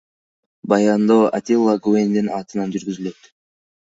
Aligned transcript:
Баяндоо 0.71 1.27
Атилла 1.39 1.75
Гүвендин 1.87 2.31
атынан 2.39 2.73
жүргүзүлөт. 2.77 3.29